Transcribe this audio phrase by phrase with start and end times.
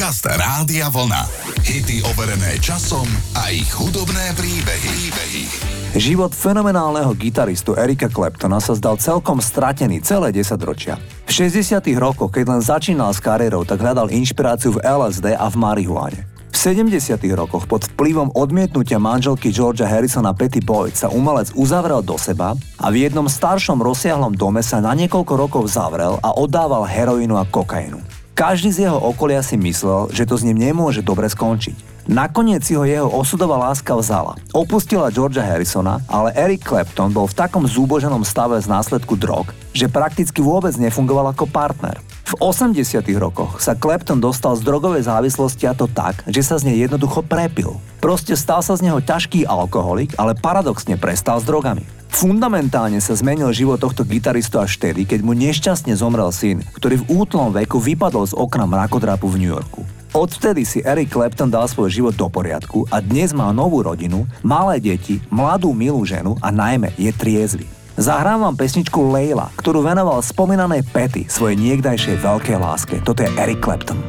[0.00, 1.28] Podcast Rádia Vlna.
[1.60, 3.04] Hity overené časom
[3.36, 4.88] a ich hudobné príbehy.
[4.96, 5.44] príbehy.
[5.92, 10.96] Život fenomenálneho gitaristu Erika Claptona sa zdal celkom stratený celé 10 ročia.
[11.28, 15.56] V 60 rokoch, keď len začínal s kariérou, tak hľadal inšpiráciu v LSD a v
[15.60, 16.24] marihuáne.
[16.48, 17.20] V 70.
[17.36, 22.88] rokoch pod vplyvom odmietnutia manželky Georgia Harrisona Petty Boyd sa umelec uzavrel do seba a
[22.88, 28.19] v jednom staršom rozsiahlom dome sa na niekoľko rokov zavrel a oddával heroínu a kokainu.
[28.34, 32.08] Každý z jeho okolia si myslel, že to s ním nemôže dobre skončiť.
[32.10, 34.34] Nakoniec si ho jeho osudová láska vzala.
[34.50, 39.86] Opustila Georgia Harrisona, ale Eric Clapton bol v takom zúboženom stave z následku drog, že
[39.86, 42.02] prakticky vôbec nefungoval ako partner.
[42.30, 46.70] V 80 rokoch sa Clapton dostal z drogovej závislosti a to tak, že sa z
[46.70, 47.82] nej jednoducho prepil.
[47.98, 51.82] Proste stal sa z neho ťažký alkoholik, ale paradoxne prestal s drogami.
[52.06, 57.18] Fundamentálne sa zmenil život tohto gitaristu až vtedy, keď mu nešťastne zomrel syn, ktorý v
[57.18, 59.82] útlom veku vypadol z okna mrakodrapu v New Yorku.
[60.14, 64.78] Odvtedy si Eric Clapton dal svoj život do poriadku a dnes má novú rodinu, malé
[64.78, 67.79] deti, mladú milú ženu a najmä je triezvy.
[68.00, 72.96] Zahrám vám pesničku Leila, ktorú venoval spomínanej Petty svojej niekdajšej veľkej láske.
[73.04, 74.00] Toto je Eric Clapton.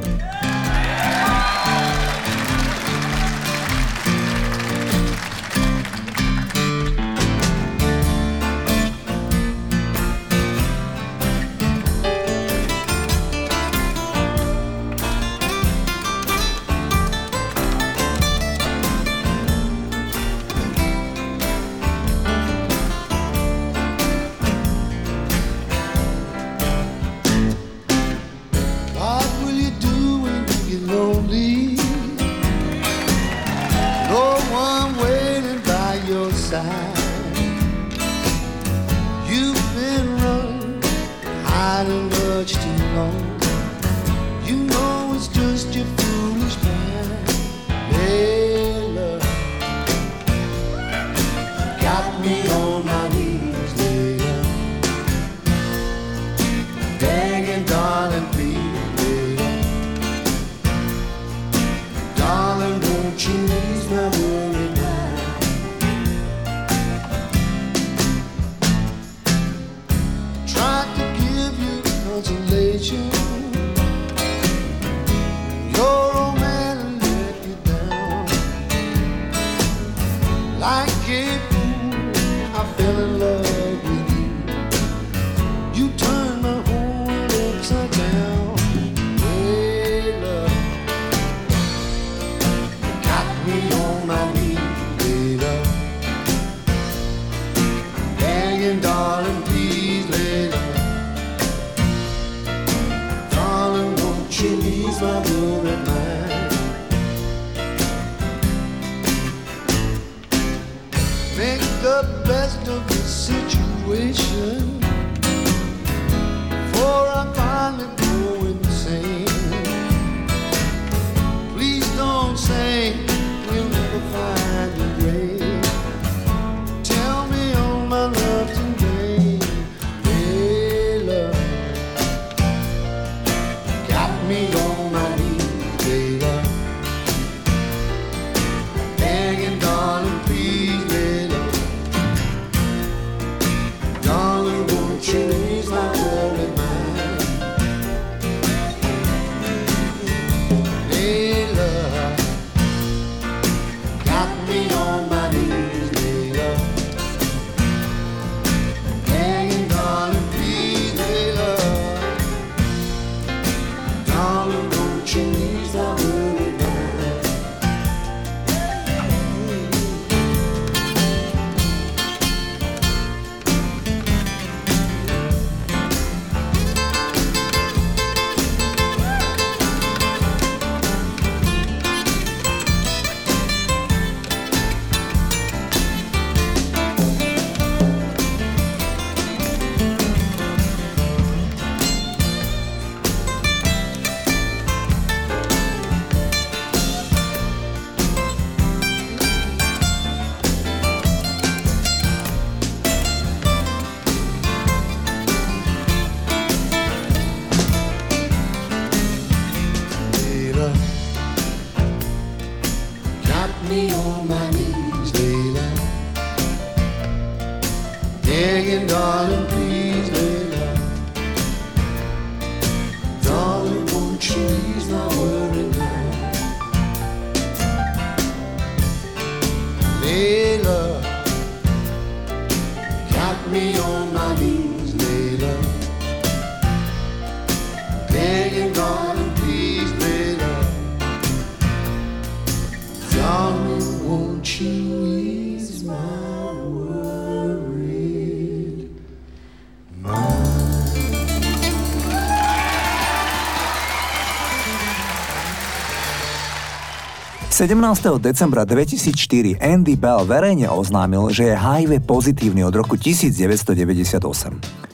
[257.52, 257.76] 17.
[258.24, 264.24] decembra 2004 Andy Bell verejne oznámil, že je HIV pozitívny od roku 1998.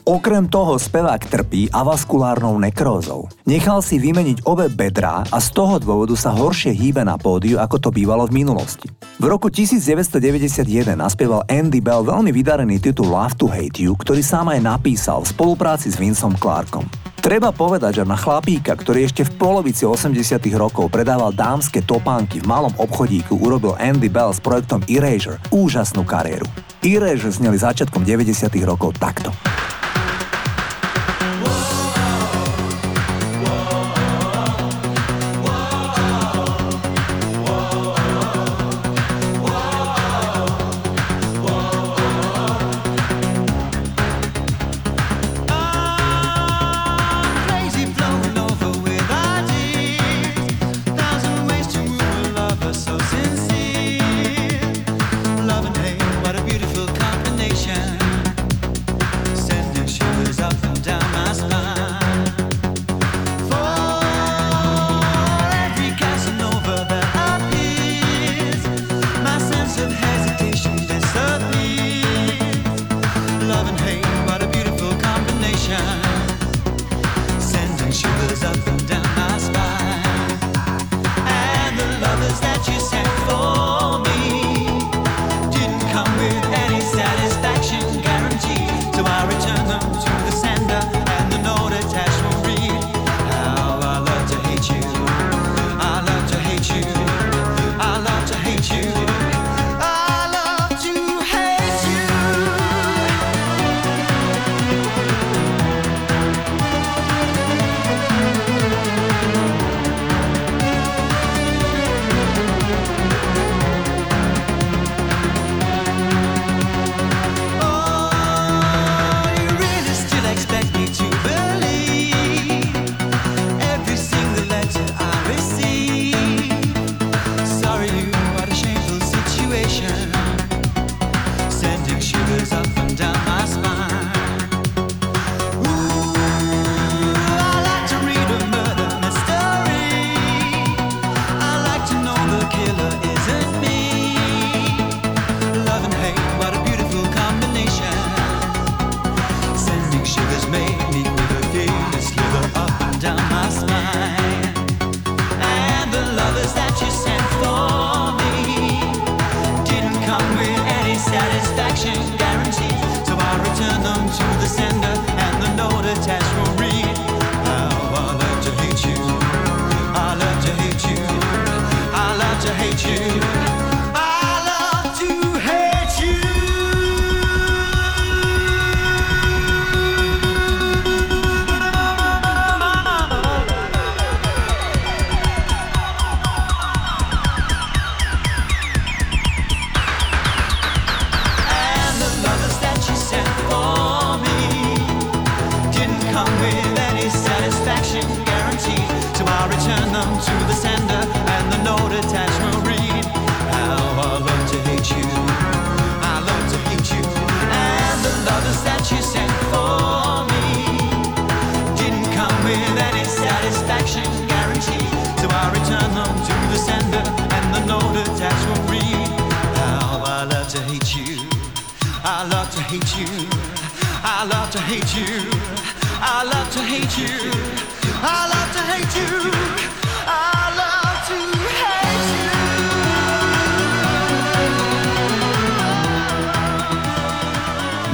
[0.02, 3.30] Okrem toho spevák trpí avaskulárnou nekrózou.
[3.46, 7.78] Nechal si vymeniť obe bedrá a z toho dôvodu sa horšie hýbe na pódiu, ako
[7.78, 8.90] to bývalo v minulosti.
[9.22, 14.50] V roku 1991 naspieval Andy Bell veľmi vydarený titul Love to Hate You, ktorý sám
[14.50, 17.07] aj napísal v spolupráci s Vincom Clarkom.
[17.18, 22.46] Treba povedať, že na chlapíka, ktorý ešte v polovici 80 rokov predával dámske topánky v
[22.46, 26.46] malom obchodíku, urobil Andy Bell s projektom Erasure úžasnú kariéru.
[26.78, 29.34] Erasure zneli začiatkom 90 rokov takto.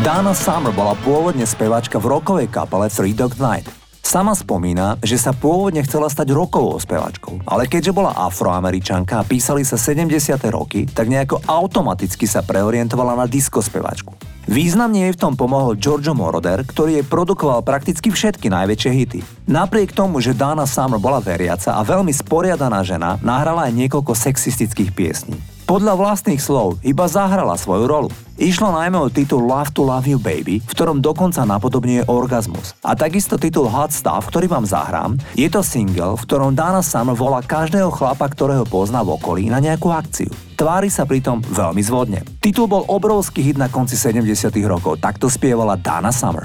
[0.04, 3.83] Dana Summer bola pôvodne spevačka v rokovej kapele Three Dog Night.
[4.04, 9.64] Sama spomína, že sa pôvodne chcela stať rokovou spevačkou, ale keďže bola afroameričanka a písali
[9.64, 10.12] sa 70.
[10.52, 14.12] roky, tak nejako automaticky sa preorientovala na disco spevačku.
[14.44, 19.20] Významne jej v tom pomohol Giorgio Moroder, ktorý jej produkoval prakticky všetky najväčšie hity.
[19.48, 24.92] Napriek tomu, že Dana Summer bola veriaca a veľmi sporiadaná žena, nahrala aj niekoľko sexistických
[24.92, 25.53] piesní.
[25.64, 28.12] Podľa vlastných slov iba zahrala svoju rolu.
[28.36, 32.76] Išlo najmä o titul Love to Love You Baby, v ktorom dokonca napodobňuje orgazmus.
[32.84, 37.16] A takisto titul Hot Stuff, ktorý vám zahrám, je to single, v ktorom Dana Summer
[37.16, 40.28] volá každého chlapa, ktorého pozná v okolí na nejakú akciu.
[40.52, 42.20] Tvári sa pritom veľmi zvodne.
[42.44, 46.44] Titul bol obrovský hit na konci 70 rokov, takto spievala Dana Summer.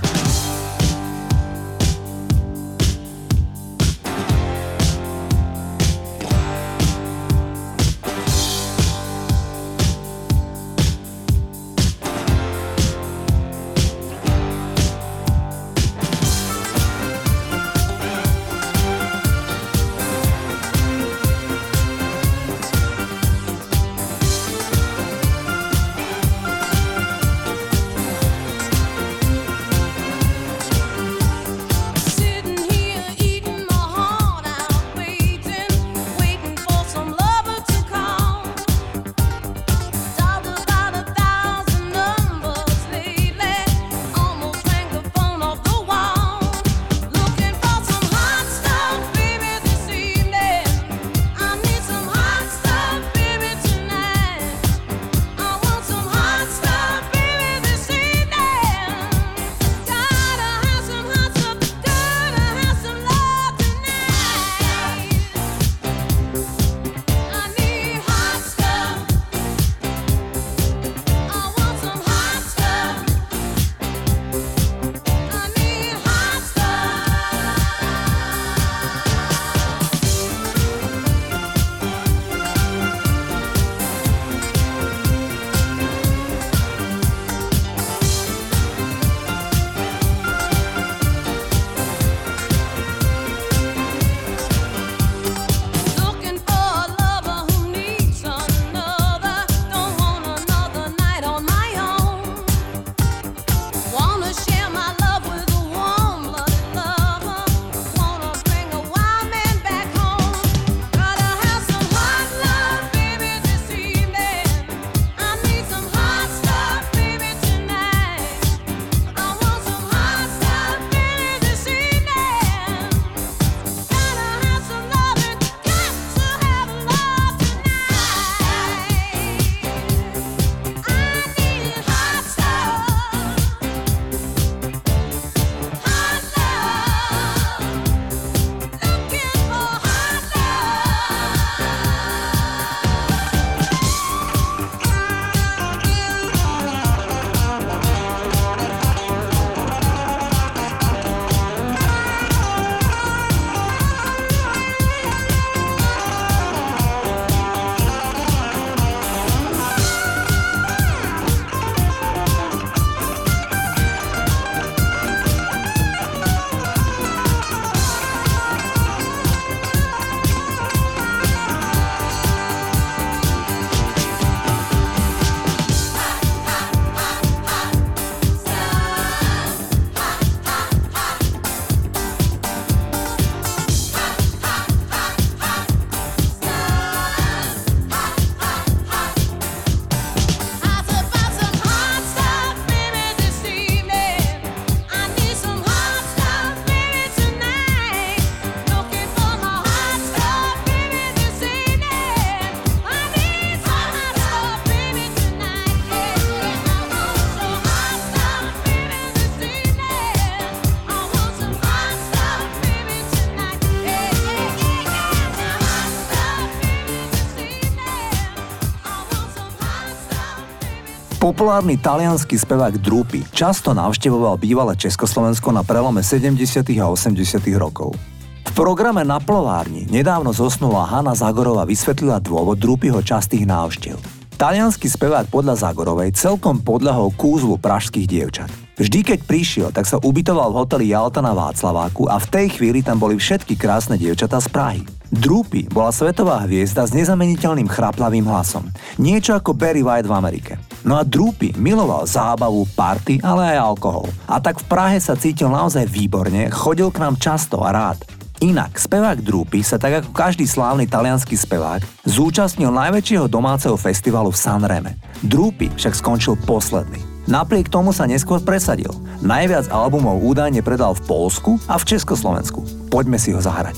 [221.40, 226.36] Populárny talianský spevák Drupy často navštevoval bývalé Československo na prelome 70.
[226.84, 227.16] a 80.
[227.56, 227.96] rokov.
[228.44, 233.96] V programe Na plovárni nedávno zosnula Hanna Zagorová vysvetlila dôvod Drupyho častých návštev.
[234.36, 238.52] Talianský spevák podľa Zagorovej celkom podľahol kúzlu pražských dievčat.
[238.76, 242.84] Vždy, keď prišiel, tak sa ubytoval v hoteli Jalta na Václaváku a v tej chvíli
[242.84, 244.84] tam boli všetky krásne dievčatá z Prahy.
[245.08, 248.68] Drupy bola svetová hviezda s nezameniteľným chraplavým hlasom.
[249.00, 250.54] Niečo ako Barry White v Amerike.
[250.88, 254.08] No a Drupy miloval zábavu, party, ale aj alkohol.
[254.30, 258.00] A tak v Prahe sa cítil naozaj výborne, chodil k nám často a rád.
[258.40, 264.40] Inak, spevák Drúpy sa tak ako každý slávny talianský spevák zúčastnil najväčšieho domáceho festivalu v
[264.40, 264.92] Sanreme.
[265.20, 267.04] Drúpy však skončil posledný.
[267.28, 268.96] Napriek tomu sa neskôr presadil.
[269.20, 272.64] Najviac albumov údajne predal v Polsku a v Československu.
[272.88, 273.76] Poďme si ho zahrať.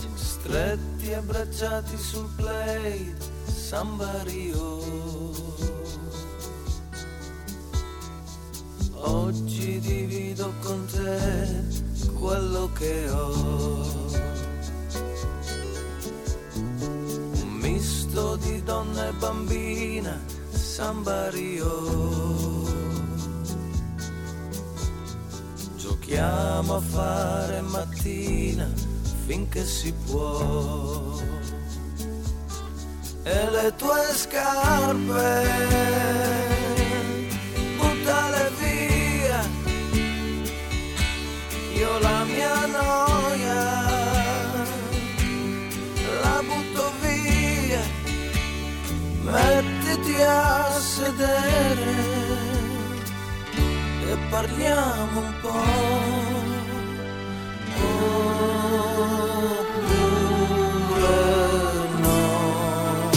[9.03, 14.10] Oggi divido con te quello che ho
[17.60, 20.20] misto di donna e bambina,
[20.51, 22.70] Samba Rio.
[25.77, 28.67] Giochiamo a fare mattina
[29.25, 31.20] finché si può.
[33.24, 35.48] E le tue scarpe,
[37.77, 38.90] buttale via,
[41.81, 43.81] io la mia noia
[49.31, 51.95] mettiti a sedere
[54.09, 55.50] e parliamo un po'.
[57.73, 58.29] Oppure
[62.01, 63.09] no.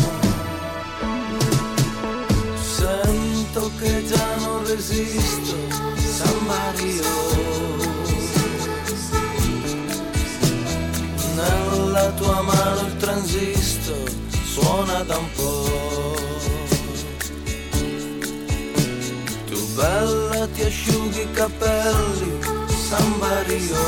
[2.57, 5.57] Sento che già non resisto,
[5.97, 7.94] San Mario.
[11.45, 14.11] Nella tua mano il transistor
[14.45, 16.05] suona da un po'.
[19.75, 22.39] bella ti asciughi i capelli,
[22.89, 23.83] San Mario.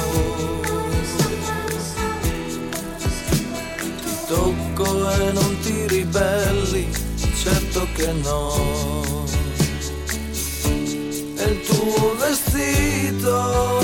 [4.02, 6.90] Ti tocco e non ti ribelli,
[7.42, 9.24] certo che no.
[11.38, 13.76] E il tuo vestito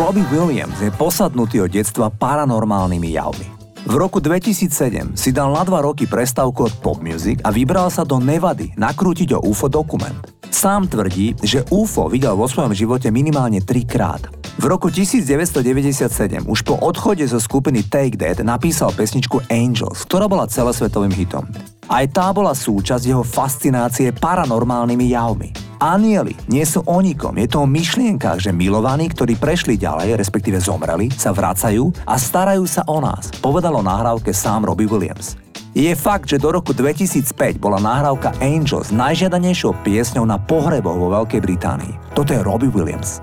[0.00, 3.48] Robbie Williams je posadnutý od detstva paranormálnymi javmi.
[3.84, 8.00] V roku 2007 si dal na dva roky prestávku od pop music a vybral sa
[8.08, 10.16] do Nevady nakrútiť o UFO dokument.
[10.48, 14.39] Sám tvrdí, že UFO videl vo svojom živote minimálne trikrát.
[14.58, 20.50] V roku 1997 už po odchode zo skupiny Take That napísal pesničku Angels, ktorá bola
[20.50, 21.46] celosvetovým hitom.
[21.86, 25.50] Aj tá bola súčasť jeho fascinácie paranormálnymi javmi.
[25.80, 30.58] Anieli nie sú o nikom, je to o myšlienkach, že milovaní, ktorí prešli ďalej, respektíve
[30.60, 35.40] zomreli, sa vracajú a starajú sa o nás, povedalo nahrávke sám Robbie Williams.
[35.70, 41.40] Je fakt, že do roku 2005 bola nahrávka Angels najžiadanejšou piesňou na pohreboch vo Veľkej
[41.46, 41.94] Británii.
[42.10, 43.22] Toto je Robbie Williams.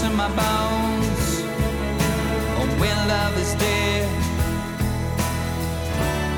[0.00, 1.42] to my bones.
[2.56, 4.08] Oh, when love is dead,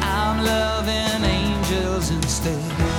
[0.02, 2.91] I'm loving angels instead.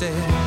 [0.00, 0.37] instead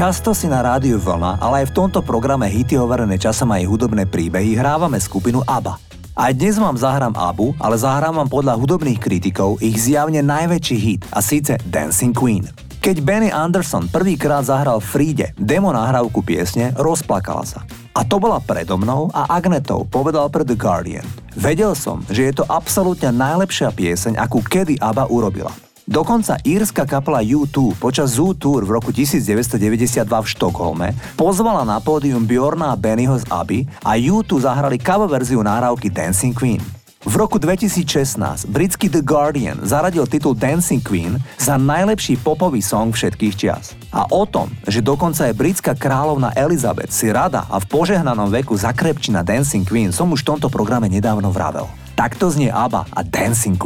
[0.00, 4.08] Často si na rádiu Vlna, ale aj v tomto programe Hity overené časom aj hudobné
[4.08, 5.76] príbehy hrávame skupinu ABBA.
[6.16, 11.04] Aj dnes vám zahrám ABBU, ale zahrám vám podľa hudobných kritikov ich zjavne najväčší hit,
[11.12, 12.48] a síce Dancing Queen.
[12.80, 17.68] Keď Benny Anderson prvýkrát zahral Fríde demo nahrávku piesne, rozplakala sa.
[17.92, 21.04] A to bola predo mnou a Agnetou, povedal pre The Guardian.
[21.36, 25.52] Vedel som, že je to absolútne najlepšia pieseň, akú kedy ABBA urobila.
[25.90, 32.22] Dokonca írska kapela U2 počas Zoo Tour v roku 1992 v Štokholme pozvala na pódium
[32.22, 36.62] Bjorna a Bennyho z Aby a U2 zahrali cover verziu nahrávky Dancing Queen.
[37.02, 43.34] V roku 2016 britský The Guardian zaradil titul Dancing Queen za najlepší popový song všetkých
[43.34, 43.74] čias.
[43.90, 48.54] A o tom, že dokonca aj britská kráľovna Elizabeth si rada a v požehnanom veku
[48.54, 51.66] zakrepčí na Dancing Queen som už v tomto programe nedávno vravel.
[51.98, 53.58] Takto znie ABBA a Dancing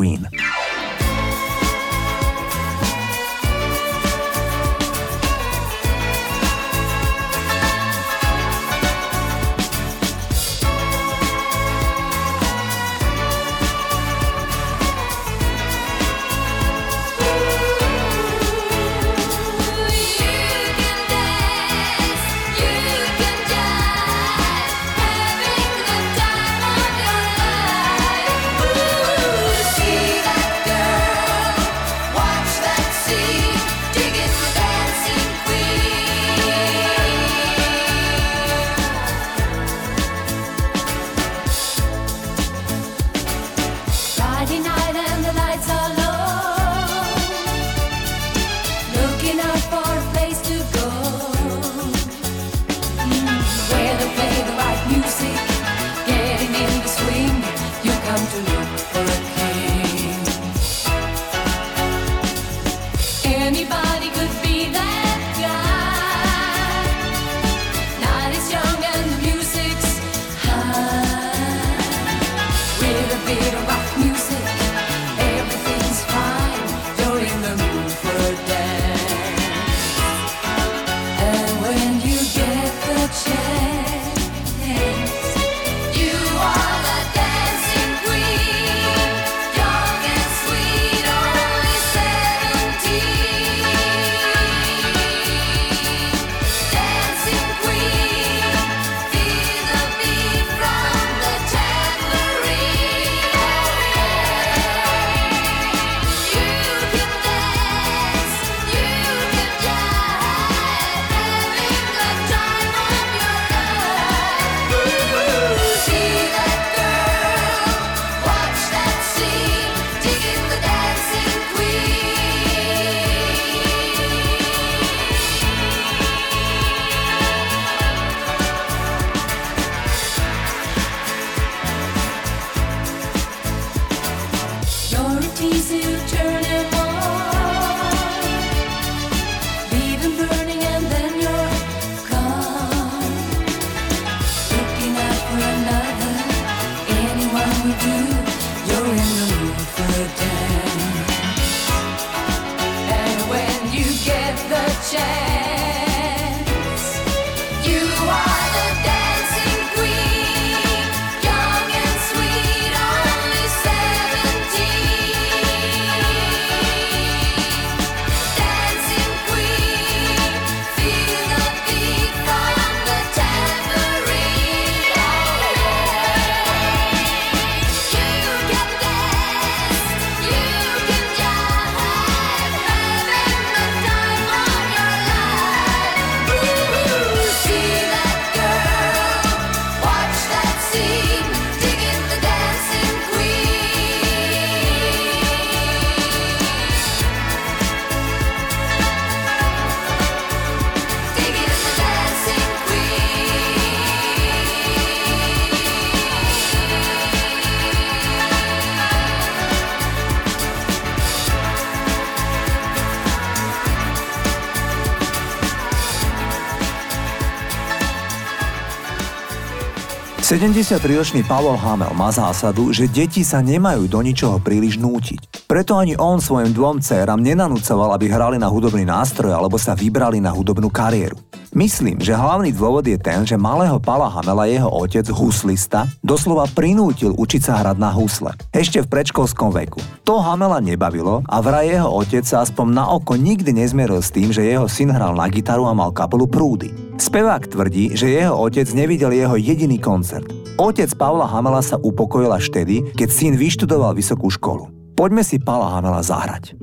[220.25, 225.45] Queen.73-ročný Pavel Hamel má zásadu, že deti sa nemajú do ničoho príliš nútiť.
[225.45, 230.25] Preto ani on svojim dvom dcerám nenanúcoval, aby hrali na hudobný nástroj alebo sa vybrali
[230.25, 231.21] na hudobnú kariéru.
[231.55, 237.15] Myslím, že hlavný dôvod je ten, že malého Pala Hamela jeho otec, huslista, doslova prinútil
[237.15, 238.35] učiť sa hrať na husle.
[238.51, 239.79] Ešte v predškolskom veku.
[240.03, 244.35] To Hamela nebavilo a vraj jeho otec sa aspoň na oko nikdy nezmieril s tým,
[244.35, 246.75] že jeho syn hral na gitaru a mal kapelu Prúdy.
[246.99, 250.27] Spevák tvrdí, že jeho otec nevidel jeho jediný koncert.
[250.59, 254.75] Otec Pavla Hamela sa upokojil až vtedy, keď syn vyštudoval vysokú školu.
[254.99, 256.59] Poďme si Pala Hamela zahrať.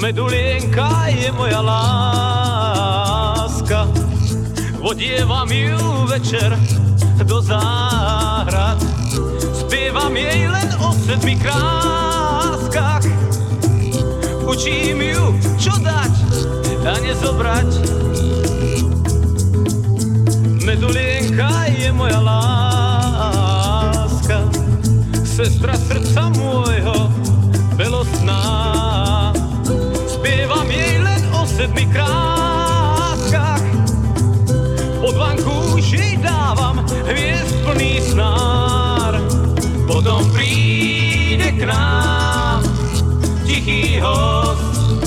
[0.00, 3.06] Medulienka je moja láska,
[4.82, 6.56] odievam ju večer
[7.24, 8.86] do záhrady
[9.66, 13.02] Spievam jej len o sedmi kráskach.
[14.46, 16.14] Učím ju, čo dať
[16.86, 17.66] a nezobrať.
[20.62, 23.18] Medulienka je moja láska.
[25.26, 26.45] Sestra srdca môjho
[31.66, 33.66] sedmi kráskach
[35.02, 35.14] Pod
[35.86, 39.18] jej dávam hviezd plný snár.
[39.86, 42.62] Potom príde k nám
[43.46, 45.02] tichý host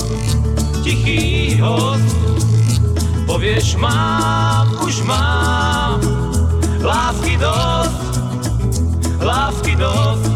[0.84, 2.16] Tichý host.
[3.24, 6.00] Povieš mám, už mám
[6.84, 8.04] Lásky dosť
[9.20, 10.29] Lásky dosť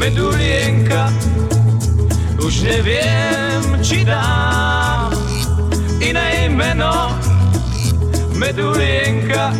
[0.00, 1.12] medulienka
[2.40, 5.12] Už neviem, či dám.
[6.00, 7.12] Iné meno
[8.32, 9.52] Medulienka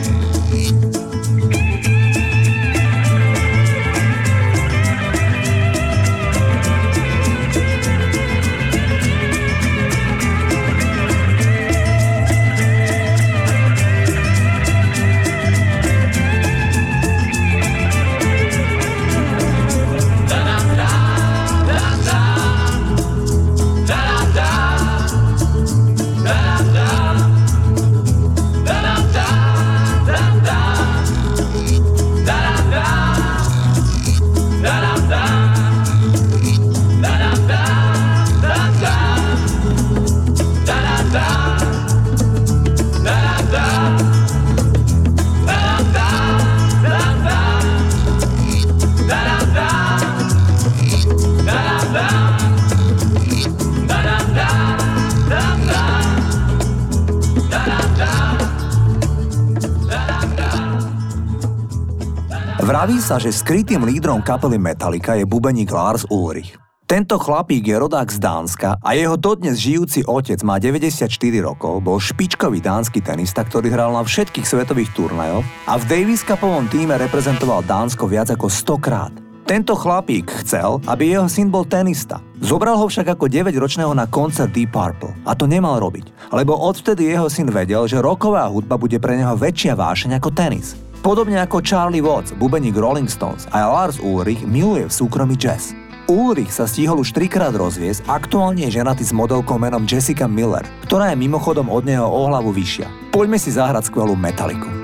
[62.71, 66.55] Vraví sa, že skrytým lídrom kapely Metallica je bubeník Lars Ulrich.
[66.87, 71.11] Tento chlapík je rodák z Dánska a jeho dodnes žijúci otec má 94
[71.43, 76.71] rokov, bol špičkový dánsky tenista, ktorý hral na všetkých svetových turnajoch a v Davis Cupovom
[76.71, 79.11] týme reprezentoval Dánsko viac ako 100 krát.
[79.51, 82.23] Tento chlapík chcel, aby jeho syn bol tenista.
[82.39, 87.11] Zobral ho však ako 9-ročného na koncert Deep Purple a to nemal robiť, lebo odvtedy
[87.19, 90.79] jeho syn vedel, že roková hudba bude pre neho väčšia vášeň ako tenis.
[91.01, 95.73] Podobne ako Charlie Watts, bubeník Rolling Stones a Lars Ulrich miluje v súkromí jazz.
[96.05, 101.09] Ulrich sa stihol už trikrát rozviesť, aktuálne je ženatý s modelkou menom Jessica Miller, ktorá
[101.09, 103.17] je mimochodom od neho o hlavu vyššia.
[103.17, 104.80] Poďme si zahrať skvelú metaliku.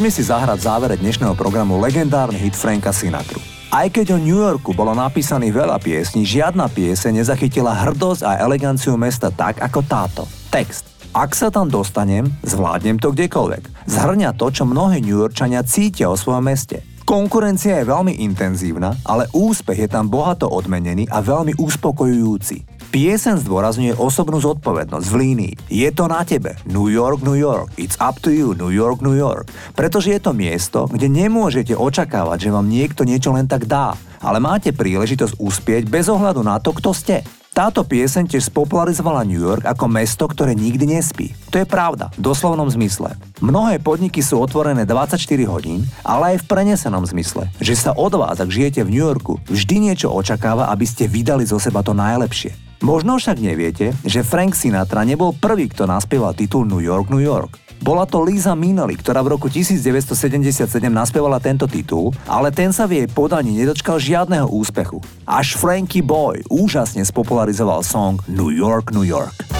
[0.00, 3.36] Poďme si zahrať závere dnešného programu legendárny hit Franka Sinatru.
[3.68, 8.96] Aj keď o New Yorku bolo napísaných veľa piesní, žiadna piese nezachytila hrdosť a eleganciu
[8.96, 10.24] mesta tak ako táto.
[10.48, 10.88] Text.
[11.12, 13.92] Ak sa tam dostanem, zvládnem to kdekoľvek.
[13.92, 16.80] Zhrňa to, čo mnohí New Yorkčania cítia o svojom meste.
[17.04, 22.79] Konkurencia je veľmi intenzívna, ale úspech je tam bohato odmenený a veľmi uspokojujúci.
[22.90, 25.54] Piesen zdôrazňuje osobnú zodpovednosť v línii.
[25.70, 26.58] Je to na tebe.
[26.66, 27.70] New York, New York.
[27.78, 28.50] It's up to you.
[28.58, 29.46] New York, New York.
[29.78, 34.42] Pretože je to miesto, kde nemôžete očakávať, že vám niekto niečo len tak dá, ale
[34.42, 37.22] máte príležitosť uspieť bez ohľadu na to, kto ste.
[37.54, 41.30] Táto pieseň tiež spopularizovala New York ako mesto, ktoré nikdy nespí.
[41.54, 43.14] To je pravda, v doslovnom zmysle.
[43.38, 45.14] Mnohé podniky sú otvorené 24
[45.46, 49.38] hodín, ale aj v prenesenom zmysle, že sa od vás, ak žijete v New Yorku,
[49.46, 52.69] vždy niečo očakáva, aby ste vydali zo seba to najlepšie.
[52.80, 57.60] Možno však neviete, že Frank Sinatra nebol prvý, kto naspieval titul New York, New York.
[57.80, 63.04] Bola to Lisa Minnelli, ktorá v roku 1977 naspievala tento titul, ale ten sa v
[63.04, 65.00] jej podaní nedočkal žiadneho úspechu.
[65.28, 69.59] Až Frankie Boy úžasne spopularizoval song New York, New York.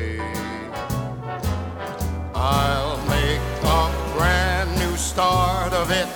[5.11, 6.07] start of it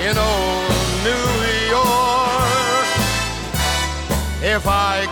[0.00, 0.72] in old
[1.04, 1.28] New
[1.68, 2.88] York.
[4.40, 5.04] If I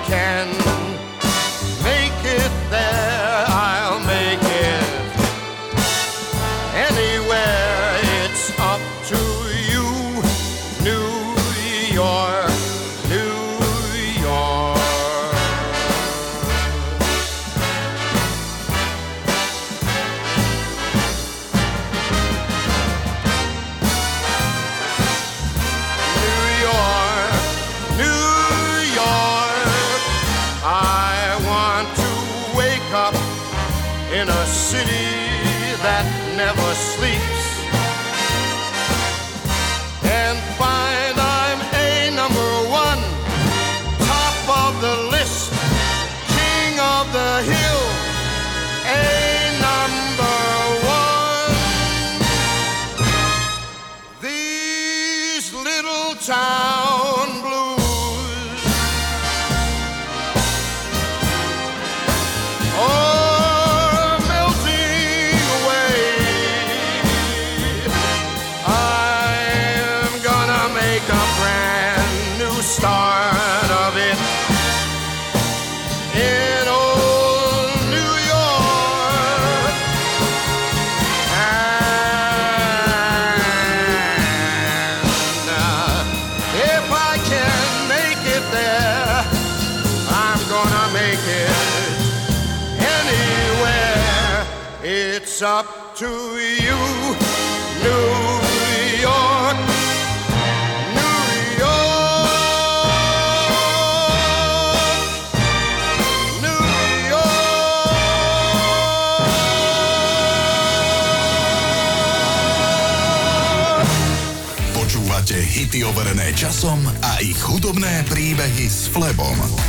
[116.36, 119.65] časom a ich hudobné príbehy s Flebom.